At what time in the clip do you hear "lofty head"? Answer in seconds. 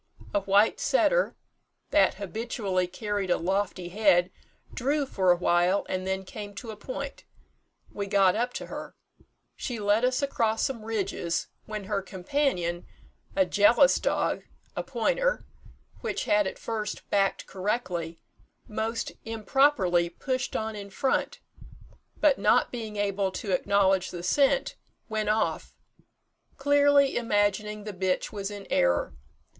3.37-4.31